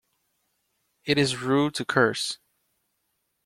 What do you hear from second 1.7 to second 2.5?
to curse.